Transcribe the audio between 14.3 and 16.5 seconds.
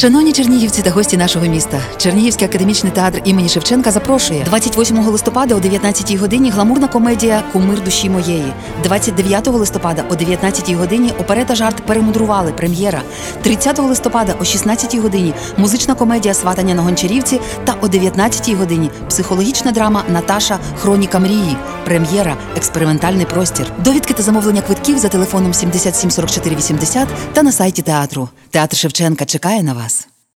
о 16 годині музична комедія